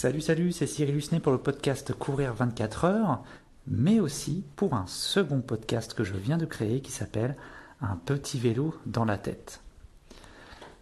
Salut, 0.00 0.20
salut, 0.20 0.52
c'est 0.52 0.68
Cyril 0.68 0.94
Husnet 0.94 1.18
pour 1.18 1.32
le 1.32 1.38
podcast 1.38 1.92
Courir 1.92 2.32
24 2.32 2.84
heures, 2.84 3.24
mais 3.66 3.98
aussi 3.98 4.44
pour 4.54 4.74
un 4.74 4.86
second 4.86 5.40
podcast 5.40 5.92
que 5.92 6.04
je 6.04 6.14
viens 6.14 6.38
de 6.38 6.46
créer 6.46 6.82
qui 6.82 6.92
s'appelle 6.92 7.34
Un 7.80 7.96
petit 7.96 8.38
vélo 8.38 8.76
dans 8.86 9.04
la 9.04 9.18
tête. 9.18 9.60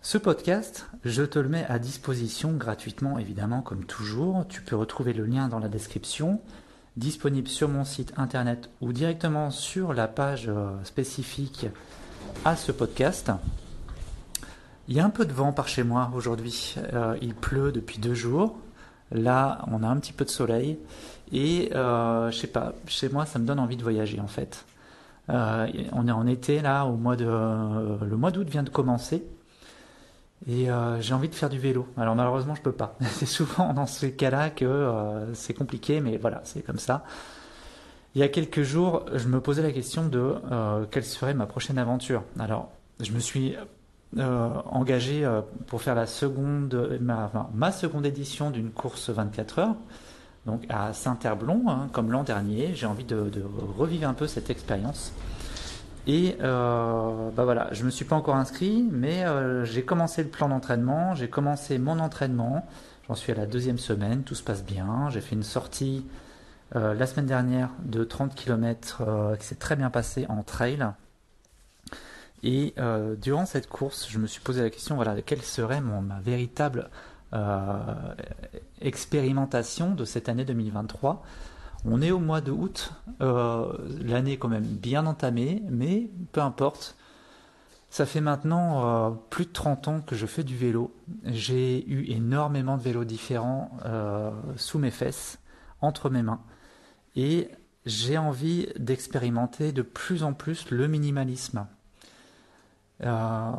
Ce 0.02 0.18
podcast, 0.18 0.86
je 1.02 1.22
te 1.22 1.38
le 1.38 1.48
mets 1.48 1.64
à 1.64 1.78
disposition 1.78 2.52
gratuitement, 2.52 3.18
évidemment, 3.18 3.62
comme 3.62 3.86
toujours. 3.86 4.46
Tu 4.50 4.60
peux 4.60 4.76
retrouver 4.76 5.14
le 5.14 5.24
lien 5.24 5.48
dans 5.48 5.60
la 5.60 5.68
description, 5.68 6.42
disponible 6.98 7.48
sur 7.48 7.70
mon 7.70 7.86
site 7.86 8.12
internet 8.18 8.68
ou 8.82 8.92
directement 8.92 9.50
sur 9.50 9.94
la 9.94 10.08
page 10.08 10.50
euh, 10.50 10.72
spécifique 10.84 11.68
à 12.44 12.54
ce 12.54 12.70
podcast. 12.70 13.32
Il 14.88 14.94
y 14.94 15.00
a 15.00 15.06
un 15.06 15.10
peu 15.10 15.24
de 15.24 15.32
vent 15.32 15.54
par 15.54 15.68
chez 15.68 15.84
moi 15.84 16.10
aujourd'hui. 16.14 16.74
Euh, 16.92 17.16
il 17.22 17.34
pleut 17.34 17.72
depuis 17.72 17.98
deux 17.98 18.12
jours. 18.12 18.58
Là, 19.12 19.64
on 19.70 19.82
a 19.82 19.88
un 19.88 19.96
petit 19.98 20.12
peu 20.12 20.24
de 20.24 20.30
soleil. 20.30 20.78
Et 21.32 21.70
euh, 21.74 22.30
je 22.30 22.36
sais 22.36 22.46
pas, 22.46 22.72
chez 22.86 23.08
moi, 23.08 23.26
ça 23.26 23.38
me 23.38 23.46
donne 23.46 23.58
envie 23.58 23.76
de 23.76 23.82
voyager 23.82 24.20
en 24.20 24.26
fait. 24.26 24.64
Euh, 25.28 25.66
on 25.92 26.06
est 26.06 26.12
en 26.12 26.26
été 26.26 26.60
là, 26.60 26.84
au 26.84 26.96
mois 26.96 27.16
de, 27.16 27.24
le 27.24 28.16
mois 28.16 28.30
d'août 28.30 28.48
vient 28.48 28.62
de 28.62 28.70
commencer. 28.70 29.24
Et 30.46 30.70
euh, 30.70 31.00
j'ai 31.00 31.14
envie 31.14 31.28
de 31.28 31.34
faire 31.34 31.48
du 31.48 31.58
vélo. 31.58 31.86
Alors 31.96 32.14
malheureusement, 32.14 32.54
je 32.54 32.62
peux 32.62 32.72
pas. 32.72 32.96
C'est 33.00 33.26
souvent 33.26 33.72
dans 33.72 33.86
ces 33.86 34.12
cas-là 34.12 34.50
que 34.50 34.64
euh, 34.64 35.34
c'est 35.34 35.54
compliqué, 35.54 36.00
mais 36.00 36.18
voilà, 36.18 36.42
c'est 36.44 36.62
comme 36.62 36.78
ça. 36.78 37.04
Il 38.14 38.20
y 38.20 38.22
a 38.22 38.28
quelques 38.28 38.62
jours, 38.62 39.04
je 39.12 39.28
me 39.28 39.40
posais 39.40 39.62
la 39.62 39.72
question 39.72 40.06
de 40.06 40.36
euh, 40.50 40.86
quelle 40.90 41.04
serait 41.04 41.34
ma 41.34 41.46
prochaine 41.46 41.78
aventure. 41.78 42.22
Alors, 42.38 42.70
je 43.00 43.12
me 43.12 43.18
suis 43.18 43.56
euh, 44.18 44.48
engagé 44.70 45.24
euh, 45.24 45.42
pour 45.66 45.82
faire 45.82 45.94
la 45.94 46.06
seconde, 46.06 46.98
ma, 47.00 47.72
seconde 47.72 48.06
édition 48.06 48.50
d'une 48.50 48.70
course 48.70 49.10
24 49.10 49.58
heures, 49.58 49.74
donc 50.46 50.62
à 50.70 50.92
Saint-Herblon, 50.92 51.64
hein, 51.68 51.88
comme 51.92 52.10
l'an 52.10 52.22
dernier. 52.22 52.74
J'ai 52.74 52.86
envie 52.86 53.04
de, 53.04 53.30
revivre 53.76 54.08
un 54.08 54.14
peu 54.14 54.26
cette 54.26 54.48
expérience. 54.48 55.12
Et 56.06 56.36
euh, 56.40 57.30
bah 57.36 57.44
voilà, 57.44 57.68
je 57.72 57.84
me 57.84 57.90
suis 57.90 58.04
pas 58.04 58.14
encore 58.16 58.36
inscrit, 58.36 58.88
mais 58.90 59.24
euh, 59.24 59.64
j'ai 59.64 59.84
commencé 59.84 60.22
le 60.22 60.30
plan 60.30 60.48
d'entraînement, 60.48 61.14
j'ai 61.16 61.28
commencé 61.28 61.78
mon 61.78 61.98
entraînement. 61.98 62.64
J'en 63.08 63.16
suis 63.16 63.32
à 63.32 63.34
la 63.34 63.46
deuxième 63.46 63.78
semaine, 63.78 64.22
tout 64.22 64.36
se 64.36 64.44
passe 64.44 64.64
bien. 64.64 65.10
J'ai 65.10 65.20
fait 65.20 65.34
une 65.34 65.42
sortie 65.42 66.06
la 66.74 67.06
semaine 67.06 67.26
dernière 67.26 67.70
de 67.84 68.02
30 68.02 68.34
km 68.34 69.36
qui 69.38 69.46
s'est 69.46 69.54
très 69.54 69.76
bien 69.76 69.88
passée 69.88 70.26
en 70.28 70.42
trail. 70.42 70.84
Et 72.42 72.74
euh, 72.78 73.16
durant 73.16 73.46
cette 73.46 73.68
course, 73.68 74.08
je 74.08 74.18
me 74.18 74.26
suis 74.26 74.40
posé 74.40 74.62
la 74.62 74.70
question 74.70 74.96
voilà, 74.96 75.20
quelle 75.22 75.42
serait 75.42 75.80
mon, 75.80 76.02
ma 76.02 76.20
véritable 76.20 76.90
euh, 77.32 77.94
expérimentation 78.80 79.94
de 79.94 80.04
cette 80.04 80.28
année 80.28 80.44
2023. 80.44 81.22
On 81.84 82.02
est 82.02 82.10
au 82.10 82.18
mois 82.18 82.40
de 82.40 82.50
août, 82.50 82.92
euh, 83.20 83.72
l'année 84.02 84.32
est 84.32 84.36
quand 84.38 84.48
même 84.48 84.64
bien 84.64 85.06
entamée, 85.06 85.62
mais 85.70 86.10
peu 86.32 86.40
importe. 86.40 86.96
Ça 87.90 88.06
fait 88.06 88.20
maintenant 88.20 89.08
euh, 89.08 89.10
plus 89.30 89.46
de 89.46 89.52
30 89.52 89.88
ans 89.88 90.00
que 90.00 90.16
je 90.16 90.26
fais 90.26 90.42
du 90.42 90.56
vélo. 90.56 90.94
J'ai 91.24 91.88
eu 91.88 92.10
énormément 92.10 92.76
de 92.76 92.82
vélos 92.82 93.04
différents 93.04 93.70
euh, 93.84 94.30
sous 94.56 94.78
mes 94.78 94.90
fesses, 94.90 95.38
entre 95.80 96.10
mes 96.10 96.22
mains. 96.22 96.40
Et 97.14 97.48
j'ai 97.86 98.18
envie 98.18 98.68
d'expérimenter 98.76 99.72
de 99.72 99.82
plus 99.82 100.24
en 100.24 100.32
plus 100.32 100.70
le 100.70 100.88
minimalisme. 100.88 101.66
Euh, 103.04 103.50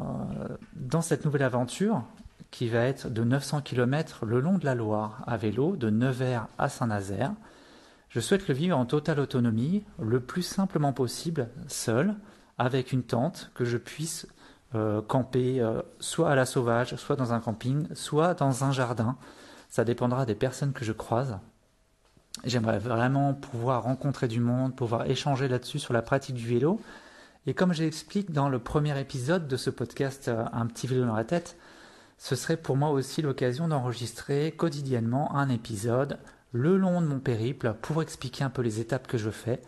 dans 0.74 1.02
cette 1.02 1.25
nouvelle 1.25 1.44
aventure, 1.44 2.03
qui 2.50 2.70
va 2.70 2.80
être 2.80 3.09
de 3.09 3.24
900 3.24 3.62
km 3.62 4.25
le 4.25 4.40
long 4.40 4.58
de 4.58 4.66
la 4.66 4.74
Loire 4.74 5.22
à 5.28 5.38
vélo, 5.38 5.75
de 5.75 5.90
Nevers 5.90 6.48
à 6.58 6.70
Saint-Nazaire, 6.70 7.34
je 8.09 8.20
souhaite 8.20 8.47
le 8.47 8.53
vivre 8.53 8.78
en 8.78 8.86
totale 8.86 9.20
autonomie, 9.20 9.84
le 10.02 10.20
plus 10.20 10.42
simplement 10.42 10.94
possible, 10.94 11.50
seul, 11.68 12.16
avec 12.58 12.94
une 12.94 13.03
tente, 13.03 13.52
que 13.53 13.66
je 13.66 13.78
puisse 13.78 14.28
euh, 14.76 15.02
camper 15.02 15.59
euh, 15.59 15.81
soit 16.00 16.31
à 16.31 16.36
la 16.36 16.46
sauvage, 16.46 16.96
soit 16.96 17.16
dans 17.16 17.34
un 17.34 17.40
camping, 17.40 17.88
soit 17.94 18.34
dans 18.34 18.64
un 18.64 18.72
jardin. 18.72 19.18
Ça 19.70 19.84
dépendra 19.84 20.26
des 20.26 20.36
personnes 20.36 20.74
que 20.74 20.86
je 20.86 20.94
croise. 20.94 21.38
J'aimerais 22.44 22.80
vraiment 22.80 23.34
pouvoir 23.34 23.84
rencontrer 23.84 24.28
du 24.28 24.40
monde, 24.40 24.76
pouvoir 24.76 25.09
échanger 25.09 25.47
là-dessus 25.47 25.80
sur 25.80 25.94
la 25.94 26.02
pratique 26.02 26.36
du 26.36 26.47
vélo, 26.47 26.80
et 27.47 27.53
comme 27.53 27.74
j'explique 27.74 28.31
dans 28.31 28.50
le 28.50 28.59
premier 28.59 29.00
épisode 29.00 29.47
de 29.47 29.56
ce 29.56 29.69
podcast 29.69 30.28
euh, 30.28 30.44
Un 30.52 30.68
petit 30.68 30.85
vélo 30.85 31.06
dans 31.06 31.16
la 31.16 31.24
tête, 31.24 31.58
ce 32.18 32.35
serait 32.35 32.58
pour 32.58 32.75
moi 32.75 32.90
aussi 32.90 33.22
l'occasion 33.22 33.69
d'enregistrer 33.69 34.52
quotidiennement 34.52 35.34
un 35.34 35.47
épisode 35.47 36.19
le 36.52 36.75
long 36.75 37.00
de 37.02 37.08
mon 37.08 37.19
périple 37.19 37.74
pour 37.81 38.02
expliquer 38.02 38.44
un 38.44 38.50
peu 38.50 38.62
les 38.62 38.81
étapes 38.81 39.08
que 39.08 39.18
je 39.18 39.30
fais, 39.30 39.62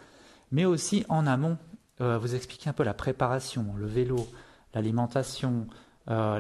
mais 0.52 0.66
aussi 0.66 1.06
en 1.08 1.26
amont, 1.26 1.58
euh, 2.02 2.18
vous 2.18 2.36
expliquer 2.36 2.70
un 2.70 2.74
peu 2.74 2.84
la 2.84 2.94
préparation, 2.94 3.74
le 3.78 3.88
vélo, 3.88 4.28
l'alimentation, 4.74 5.66
euh, 6.10 6.38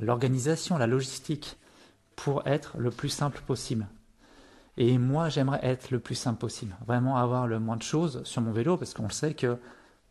l'organisation, 0.00 0.76
la, 0.76 0.88
logistique, 0.88 1.56
pour 2.16 2.44
être 2.48 2.76
le 2.78 2.90
plus 2.90 3.10
simple 3.10 3.40
possible. 3.46 3.86
Et 4.76 4.98
moi, 4.98 5.28
j'aimerais 5.28 5.60
être 5.62 5.90
le 5.90 6.00
plus 6.00 6.14
simple 6.14 6.38
possible. 6.38 6.74
Vraiment 6.86 7.16
avoir 7.16 7.46
le 7.46 7.58
moins 7.58 7.76
de 7.76 7.82
choses 7.82 8.22
sur 8.24 8.42
mon 8.42 8.52
vélo, 8.52 8.76
parce 8.76 8.94
qu'on 8.94 9.10
sait 9.10 9.34
que 9.34 9.58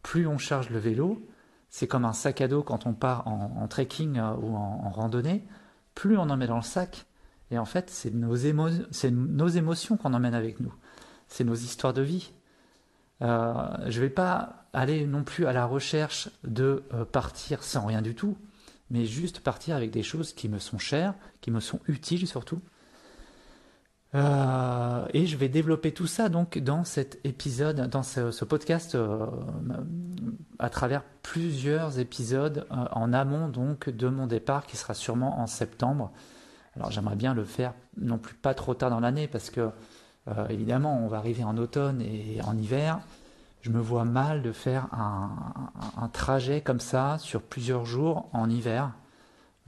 plus 0.03 0.27
on 0.27 0.37
charge 0.37 0.69
le 0.69 0.79
vélo, 0.79 1.27
c'est 1.69 1.87
comme 1.87 2.05
un 2.05 2.13
sac 2.13 2.41
à 2.41 2.47
dos 2.47 2.63
quand 2.63 2.85
on 2.85 2.93
part 2.93 3.27
en, 3.27 3.67
trekking 3.67 4.17
euh, 4.17 4.33
ou 4.35 4.55
en, 4.55 4.89
randonnée, 4.89 5.43
plus 5.95 6.17
on 6.17 6.29
en 6.29 6.37
met 6.37 6.47
dans 6.47 6.57
le 6.57 6.61
sac. 6.61 7.05
Et 7.49 7.57
en 7.57 7.65
fait, 7.65 7.89
c'est 7.89 8.13
nos, 8.13 8.35
nos 9.11 9.47
émotions 9.47 9.97
qu'on 9.97 10.13
emmène 10.13 10.35
avec 10.35 10.59
nous. 10.59 10.73
C'est 11.27 11.43
nos 11.43 11.55
histoires 11.55 11.93
de 11.93 12.01
vie. 12.01 12.33
Euh, 13.21 13.53
je 13.87 13.99
ne 13.99 14.05
vais 14.05 14.09
pas 14.09 14.65
aller 14.73 15.05
non 15.05 15.23
plus 15.23 15.45
à 15.45 15.53
la 15.53 15.65
recherche 15.65 16.29
de 16.43 16.83
euh, 16.93 17.05
partir 17.05 17.63
sans 17.63 17.85
rien 17.85 18.01
du 18.01 18.15
tout, 18.15 18.37
mais 18.89 19.05
juste 19.05 19.41
partir 19.41 19.75
avec 19.75 19.91
des 19.91 20.03
choses 20.03 20.33
qui 20.33 20.49
me 20.49 20.59
sont 20.59 20.77
chères, 20.77 21.13
qui 21.41 21.51
me 21.51 21.59
sont 21.59 21.79
utiles 21.87 22.27
surtout. 22.27 22.61
Euh, 24.13 25.05
et 25.13 25.25
je 25.25 25.37
vais 25.37 25.47
développer 25.47 25.93
tout 25.93 26.07
ça 26.07 26.27
donc 26.27 26.57
dans 26.57 26.83
cet 26.83 27.19
épisode, 27.23 27.87
dans 27.89 28.03
ce, 28.03 28.43
podcast, 28.43 28.95
euh, 28.95 29.25
à 30.59 30.69
travers 30.69 31.03
plusieurs 31.23 31.97
épisodes 31.99 32.65
euh, 32.71 32.75
en 32.91 33.13
amont 33.13 33.47
donc 33.47 33.89
de 33.89 34.09
mon 34.09 34.27
départ 34.27 34.65
qui 34.65 34.75
sera 34.75 34.93
sûrement 34.93 35.39
en 35.39 35.47
septembre. 35.47 36.11
Alors 36.75 36.91
j'aimerais 36.91 37.15
bien 37.15 37.33
le 37.33 37.45
faire 37.45 37.73
non 37.97 38.17
plus 38.17 38.35
pas 38.35 38.53
trop 38.53 38.73
tard 38.73 38.89
dans 38.89 38.99
l'année 38.99 39.27
parce 39.27 39.49
que 39.49 39.69
évidemment 40.49 40.97
on 41.03 41.07
va 41.07 41.17
arriver 41.17 41.43
en 41.43 41.57
automne 41.57 42.01
et 42.01 42.39
en 42.43 42.57
hiver. 42.57 42.99
Je 43.61 43.69
me 43.69 43.79
vois 43.79 44.05
mal 44.05 44.41
de 44.41 44.51
faire 44.51 44.87
un 44.93 46.07
trajet 46.07 46.61
comme 46.61 46.79
ça 46.79 47.17
sur 47.19 47.41
plusieurs 47.41 47.85
jours 47.85 48.29
en 48.31 48.49
hiver. 48.49 48.91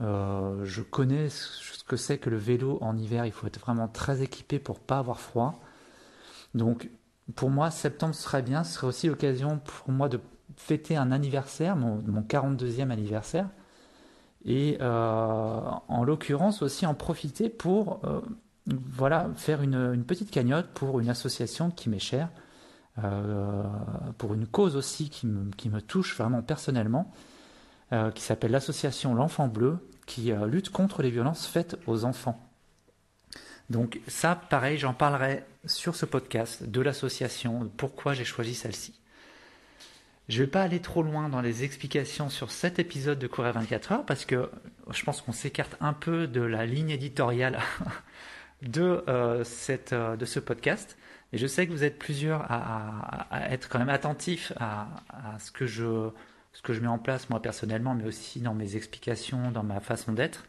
Euh, 0.04 0.64
je 0.64 0.82
connais 0.82 1.28
ce 1.30 1.82
que 1.84 1.96
c'est 1.96 2.18
que 2.18 2.30
le 2.30 2.36
vélo 2.36 2.78
en 2.80 2.96
hiver. 2.96 3.26
Il 3.26 3.32
faut 3.32 3.46
être 3.46 3.60
vraiment 3.60 3.88
très 3.88 4.22
équipé 4.22 4.58
pour 4.58 4.78
pas 4.78 4.98
avoir 4.98 5.20
froid. 5.20 5.60
Donc, 6.54 6.90
pour 7.34 7.50
moi, 7.50 7.70
septembre 7.70 8.14
serait 8.14 8.42
bien. 8.42 8.64
Ce 8.64 8.74
serait 8.74 8.86
aussi 8.86 9.08
l'occasion 9.08 9.58
pour 9.58 9.90
moi 9.90 10.08
de 10.08 10.20
fêter 10.56 10.96
un 10.96 11.10
anniversaire, 11.10 11.76
mon, 11.76 12.02
mon 12.06 12.20
42e 12.20 12.90
anniversaire. 12.90 13.48
Et 14.44 14.76
euh, 14.80 15.60
en 15.88 16.04
l'occurrence 16.04 16.60
aussi 16.60 16.84
en 16.84 16.94
profiter 16.94 17.48
pour 17.48 18.00
euh, 18.04 18.20
voilà, 18.66 19.30
faire 19.36 19.62
une, 19.62 20.04
petite 20.04 20.30
cagnotte 20.30 20.68
pour 20.74 21.00
une 21.00 21.08
association 21.08 21.70
qui 21.70 21.88
m'est 21.88 21.98
chère, 21.98 22.28
pour 24.18 24.34
une 24.34 24.46
cause 24.46 24.76
aussi 24.76 25.10
qui 25.10 25.26
me 25.26 25.80
touche 25.80 26.16
vraiment 26.16 26.42
personnellement. 26.42 27.12
Euh, 27.94 28.10
qui 28.10 28.22
s'appelle 28.22 28.50
l'association 28.50 29.14
L'Enfant 29.14 29.46
Bleu, 29.46 29.78
qui 30.04 30.32
euh, 30.32 30.46
lutte 30.46 30.70
contre 30.70 31.00
les 31.00 31.10
violences 31.10 31.46
faites 31.46 31.76
aux 31.86 32.04
enfants. 32.04 32.44
Donc 33.70 34.00
ça, 34.08 34.34
pareil, 34.34 34.78
j'en 34.78 34.94
parlerai 34.94 35.44
sur 35.64 35.94
ce 35.94 36.04
podcast 36.04 36.64
de 36.64 36.80
l'association, 36.80 37.70
pourquoi 37.76 38.12
j'ai 38.12 38.24
choisi 38.24 38.56
celle-ci. 38.56 38.98
Je 40.28 40.40
ne 40.40 40.46
vais 40.46 40.50
pas 40.50 40.62
aller 40.62 40.80
trop 40.80 41.04
loin 41.04 41.28
dans 41.28 41.40
les 41.40 41.62
explications 41.62 42.30
sur 42.30 42.50
cet 42.50 42.80
épisode 42.80 43.20
de 43.20 43.28
Courir 43.28 43.52
24 43.52 43.92
heures 43.92 44.06
parce 44.06 44.24
que 44.24 44.50
je 44.90 45.04
pense 45.04 45.20
qu'on 45.20 45.32
s'écarte 45.32 45.76
un 45.80 45.92
peu 45.92 46.26
de 46.26 46.40
la 46.40 46.66
ligne 46.66 46.90
éditoriale 46.90 47.60
de, 48.62 49.04
euh, 49.06 49.44
de 50.16 50.24
ce 50.24 50.40
podcast. 50.40 50.98
Et 51.32 51.38
je 51.38 51.46
sais 51.46 51.68
que 51.68 51.70
vous 51.70 51.84
êtes 51.84 52.00
plusieurs 52.00 52.44
à, 52.50 53.28
être 53.50 53.68
quand 53.68 53.78
même 53.78 53.88
attentifs 53.88 54.52
à 54.58 54.88
ce 55.38 55.52
que 55.52 55.66
je 55.66 56.10
ce 56.54 56.62
que 56.62 56.72
je 56.72 56.80
mets 56.80 56.88
en 56.88 56.98
place 56.98 57.28
moi 57.28 57.42
personnellement, 57.42 57.94
mais 57.94 58.04
aussi 58.04 58.40
dans 58.40 58.54
mes 58.54 58.76
explications, 58.76 59.50
dans 59.50 59.62
ma 59.62 59.80
façon 59.80 60.12
d'être. 60.12 60.44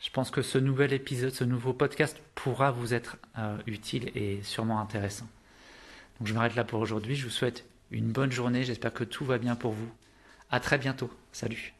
Je 0.00 0.10
pense 0.10 0.30
que 0.30 0.42
ce 0.42 0.58
nouvel 0.58 0.92
épisode, 0.92 1.32
ce 1.32 1.44
nouveau 1.44 1.72
podcast 1.72 2.18
pourra 2.34 2.70
vous 2.70 2.94
être 2.94 3.16
euh, 3.38 3.56
utile 3.66 4.10
et 4.14 4.42
sûrement 4.42 4.80
intéressant. 4.80 5.26
Donc 6.18 6.28
je 6.28 6.34
m'arrête 6.34 6.54
là 6.54 6.64
pour 6.64 6.80
aujourd'hui. 6.80 7.16
Je 7.16 7.24
vous 7.24 7.30
souhaite 7.30 7.64
une 7.90 8.10
bonne 8.10 8.32
journée. 8.32 8.64
J'espère 8.64 8.92
que 8.92 9.04
tout 9.04 9.24
va 9.24 9.38
bien 9.38 9.56
pour 9.56 9.72
vous. 9.72 9.88
À 10.50 10.60
très 10.60 10.78
bientôt. 10.78 11.10
Salut. 11.32 11.74